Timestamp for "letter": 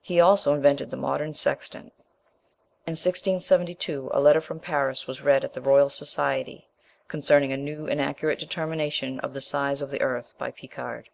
4.18-4.40